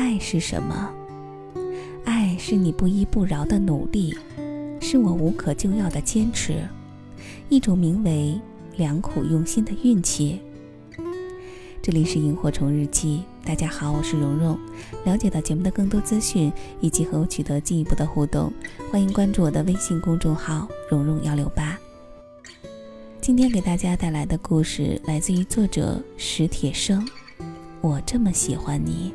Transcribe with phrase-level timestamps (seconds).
[0.00, 0.90] 爱是什么？
[2.06, 4.16] 爱是你不依不饶的努力，
[4.80, 6.66] 是我无可救药的坚持，
[7.50, 8.40] 一种名为
[8.78, 10.40] 良苦用心的运气。
[11.82, 14.58] 这里是萤火虫日记，大家好，我是蓉蓉。
[15.04, 18.50] 了解到节目的更多资讯以及和我取得进一步的互动，
[18.90, 21.78] 欢迎关注我的微信公众号“蓉蓉幺六八”。
[23.20, 27.06] 今天给大家带来的故事来自于作者史铁生。
[27.82, 29.12] 我这么喜欢你。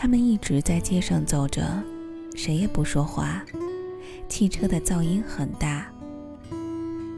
[0.00, 1.82] 他们一直在街上走着，
[2.36, 3.44] 谁也不说话。
[4.28, 5.90] 汽车的噪音很大。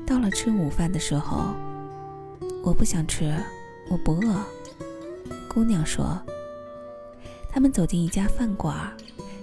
[0.07, 1.55] 到了吃午饭的时候，
[2.65, 3.37] 我不想吃，
[3.91, 4.35] 我不饿。
[5.47, 6.19] 姑娘说。
[7.51, 8.75] 他们走进一家饭馆。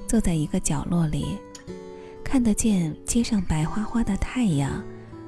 [0.07, 1.37] 坐在一个角落里，
[2.23, 4.81] 看得见街上白花花的太阳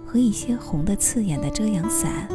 [0.05, 2.30] 和一些红的刺眼的遮阳伞。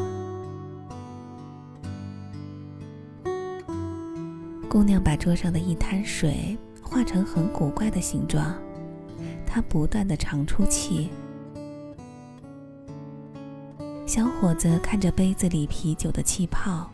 [4.74, 8.60] 姑娘把桌上的一滩水画成很古怪的形状，
[9.46, 11.10] 她不断的长出气。
[14.04, 16.90] 小伙子看着杯子里啤酒的气泡，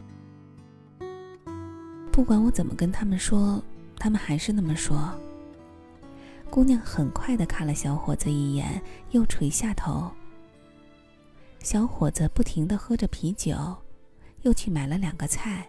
[2.12, 3.64] 不管我怎么跟他们说，
[3.96, 5.18] 他们还是那么说。
[6.50, 10.10] 姑娘很快的看了小伙子一眼，又垂下头。
[11.60, 13.56] 小伙子不停的喝着啤酒，
[14.42, 15.66] 又去买了两个菜。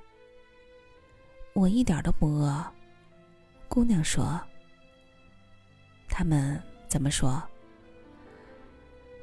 [1.54, 2.66] 我一点都不饿。
[3.68, 4.40] 姑娘说
[6.10, 7.42] ：“他们怎么说？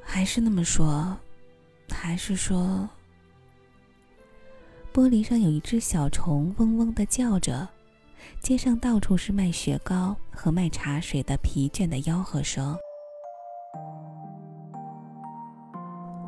[0.03, 1.17] 还是那么说？
[1.91, 2.89] 还是说？”
[4.93, 7.69] 玻璃上有一只小虫嗡嗡的叫着。
[8.41, 12.77] 街上到处是卖雪糕和卖茶水的疲倦的吆喝声。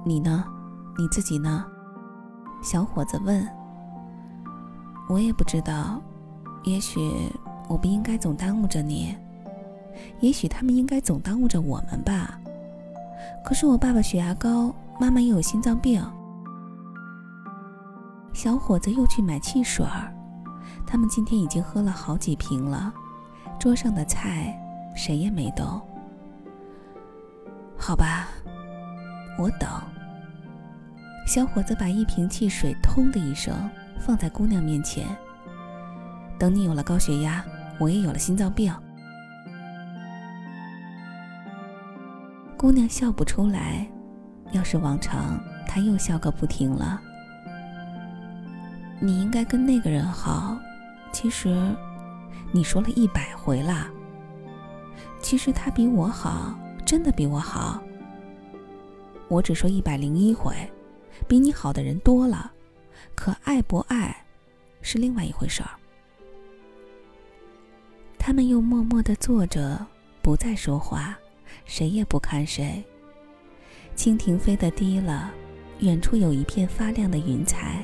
[0.04, 0.44] 你呢？
[0.96, 1.66] 你自己呢？
[2.62, 3.59] 小伙子问。
[5.10, 6.00] 我也不知道，
[6.62, 7.00] 也许
[7.68, 9.16] 我不应该总耽误着你，
[10.20, 12.40] 也许他们应该总耽误着我们吧。
[13.44, 16.00] 可是我爸爸血压高，妈妈又有心脏病。
[18.32, 20.14] 小伙子又去买汽水儿。
[20.86, 22.94] 他们今天已经喝了好几瓶了，
[23.58, 24.56] 桌上的菜
[24.94, 25.80] 谁也没动。
[27.76, 28.28] 好吧，
[29.36, 29.68] 我等。
[31.26, 33.52] 小伙子把一瓶汽水“通”的一声
[34.00, 35.06] 放在姑娘面前。
[36.38, 37.44] 等你有了高血压，
[37.78, 38.74] 我也有了心脏病。
[42.56, 43.86] 姑娘笑不出来，
[44.52, 47.00] 要是往常，她又笑个不停了。
[48.98, 50.58] 你应该跟那个人好。
[51.12, 51.74] 其实，
[52.52, 53.88] 你说了一百回了。
[55.20, 57.82] 其实他比我好，真的比我好。
[59.28, 60.54] 我只说一百零一回，
[61.26, 62.52] 比你好的人多了。
[63.14, 64.24] 可爱不爱，
[64.82, 65.70] 是另外一回事儿。
[68.18, 69.86] 他们又默默的坐着，
[70.22, 71.18] 不再说话，
[71.64, 72.84] 谁也不看谁。
[73.96, 75.30] 蜻蜓飞得低了，
[75.80, 77.82] 远处有一片发亮的云彩。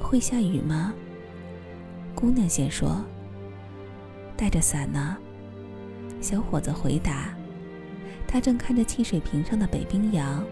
[0.00, 0.94] 会下雨吗？
[2.14, 3.04] 姑娘先说。
[4.36, 5.16] 带着伞呢。
[6.20, 7.37] 小伙子回答。
[8.28, 10.44] 他正看着汽水瓶上的北冰洋。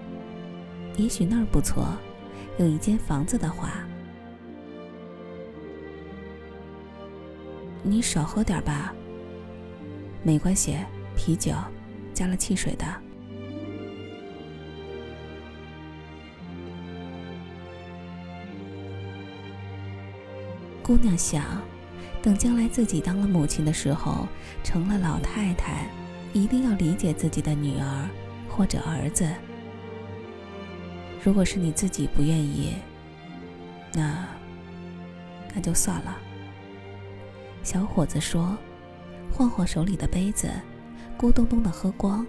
[0.97, 1.87] 也许那儿不错，
[2.59, 3.87] 有一间房子的话。
[7.83, 8.95] 你少喝点吧。
[10.23, 10.77] 没关系，
[11.15, 11.53] 啤酒，
[12.15, 12.87] 加了汽水的。
[20.83, 21.45] 姑娘想，
[22.23, 24.27] 等将来自己当了母亲的时候，
[24.65, 25.91] 成了老太太，
[26.37, 28.09] 一定要理解自己的女儿
[28.49, 29.27] 或者儿子。
[31.25, 32.75] 如果是你自己不愿意，
[33.95, 34.29] 那
[35.55, 36.19] 那就算了。
[37.63, 38.57] 小伙子说，
[39.33, 40.51] 晃晃手里的杯子，
[41.19, 42.25] 咕咚咚的喝光。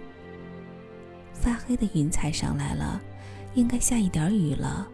[1.34, 3.00] 发黑的云彩上来了，
[3.54, 4.88] 应该下一点雨了。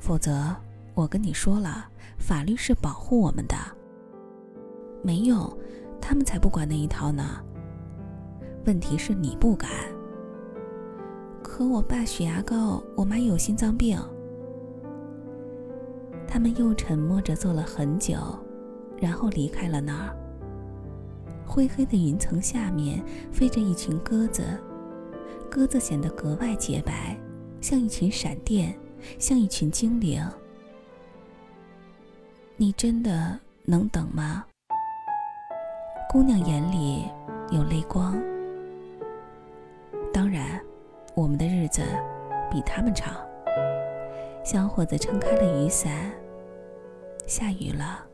[0.00, 0.54] 否则，
[0.94, 1.88] 我跟你说了，
[2.18, 3.56] 法律是保护我们的。
[5.02, 5.56] 没有，
[6.00, 7.40] 他们才不管那一套呢。
[8.66, 9.70] 问题是你不敢。
[11.42, 13.98] 可我爸血压高，我妈有心脏病。
[16.28, 18.18] 他们又沉默着坐了很久，
[18.98, 20.14] 然后离开了那儿。
[21.46, 23.02] 灰黑的云层下面
[23.32, 24.44] 飞着一群鸽子，
[25.50, 27.18] 鸽子显得格外洁白，
[27.60, 28.78] 像一群闪电。
[29.18, 30.22] 像一群精灵。
[32.60, 34.44] 你真的能等吗？
[36.10, 37.06] 姑娘眼里
[37.50, 38.20] 有泪光。
[40.12, 40.60] 当然，
[41.14, 41.80] 我们的日子
[42.50, 43.14] 比他们长。
[44.44, 46.12] 小伙子撑开了雨伞，
[47.26, 48.04] 下雨了。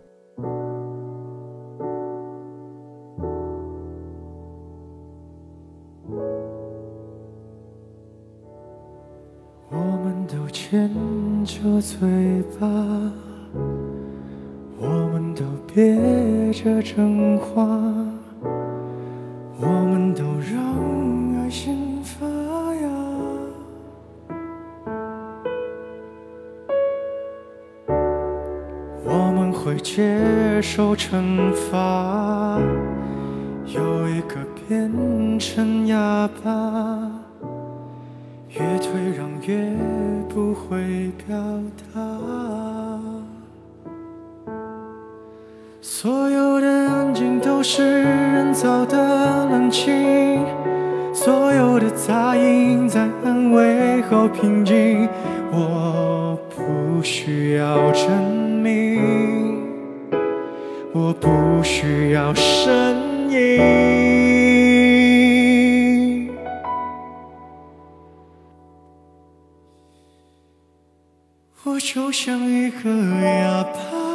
[9.70, 10.88] 我们都牵
[11.44, 12.66] 着嘴巴，
[15.76, 17.62] 们都憋着真话，
[19.60, 22.26] 我们都让爱心发
[22.74, 22.88] 芽。
[29.04, 32.58] 我们会接受惩罚，
[33.66, 34.36] 有一个
[34.66, 37.12] 变成哑巴。
[38.48, 39.76] 越退让越
[40.30, 41.36] 不会表
[41.92, 42.15] 达，
[46.06, 48.96] 所有的安静都是人造的
[49.46, 50.46] 冷清，
[51.12, 55.08] 所有的杂音在安慰后平静。
[55.50, 58.08] 我不需要证
[58.62, 59.58] 明，
[60.92, 63.58] 我不需要声音。
[71.64, 74.05] 我就像一个哑巴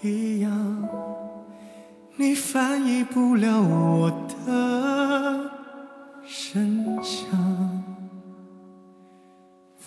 [0.00, 0.88] 一样，
[2.16, 4.08] 你翻译不了我
[4.46, 5.50] 的
[6.24, 7.82] 声响，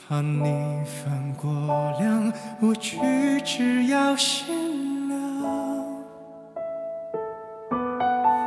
[0.09, 0.43] 怕你
[0.85, 1.49] 翻过
[1.99, 2.97] 量，我举
[3.45, 4.53] 止要限
[5.07, 5.17] 量。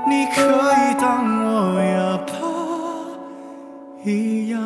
[0.06, 2.32] 你可以当我哑巴
[4.04, 4.60] 一样。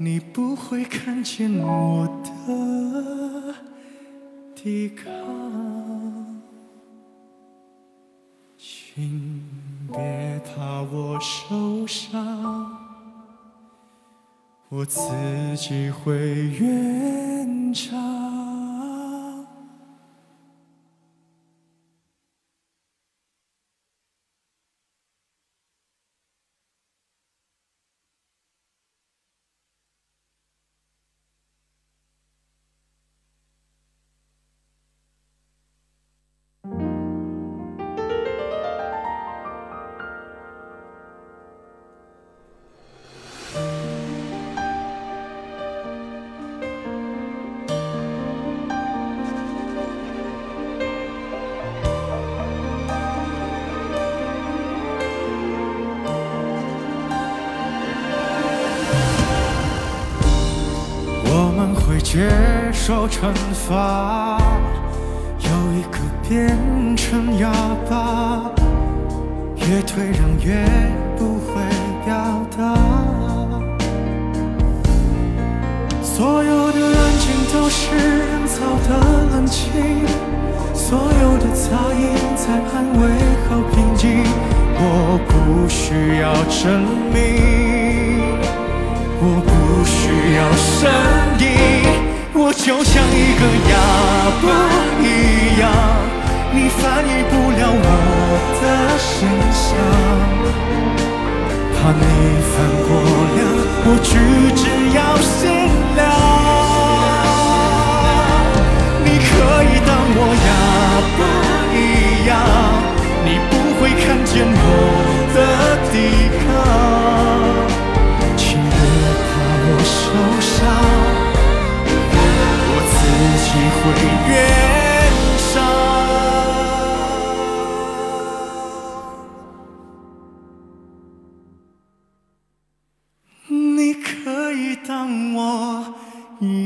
[0.00, 2.27] 你不会看见我的
[4.60, 5.06] 抵抗，
[8.56, 9.40] 请
[9.92, 12.76] 别怕我受伤，
[14.68, 15.00] 我自
[15.56, 16.18] 己会
[16.48, 18.17] 圆场。
[61.74, 62.28] 会接
[62.72, 64.38] 受惩罚，
[65.38, 65.98] 有一个
[66.28, 66.56] 变
[66.96, 67.50] 成哑
[67.88, 68.50] 巴，
[69.56, 70.64] 越退让越
[71.16, 71.62] 不会
[72.04, 72.14] 表
[72.56, 72.58] 达。
[76.02, 78.56] 所有的安静都是人造
[78.88, 78.88] 的
[79.32, 79.70] 冷清，
[80.74, 82.00] 所有的杂音
[82.36, 83.02] 在安慰
[83.48, 84.24] 后平静。
[84.80, 86.64] 我不需要证
[87.12, 87.16] 明，
[89.20, 91.17] 我不需要声
[94.38, 94.48] 哑巴
[95.02, 95.70] 一样，
[96.52, 97.47] 你翻译不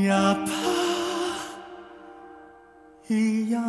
[0.07, 0.51] 哑巴
[3.07, 3.61] 一样，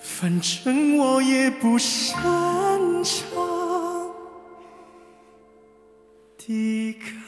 [0.00, 2.22] 反正我也不擅
[3.02, 3.24] 长
[6.36, 7.23] 抵抗。